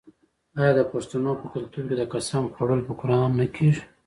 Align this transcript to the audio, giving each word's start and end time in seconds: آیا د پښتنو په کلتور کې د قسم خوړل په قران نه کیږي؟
آیا 0.59 0.71
د 0.75 0.81
پښتنو 0.91 1.31
په 1.41 1.47
کلتور 1.53 1.83
کې 1.89 1.95
د 1.99 2.03
قسم 2.13 2.43
خوړل 2.53 2.81
په 2.87 2.93
قران 2.99 3.29
نه 3.39 3.45
کیږي؟ 3.55 3.83